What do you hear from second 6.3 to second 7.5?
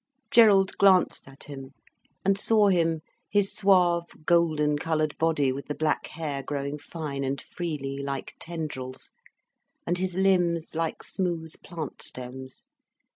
growing fine and